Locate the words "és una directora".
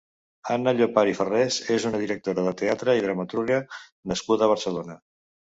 1.75-2.45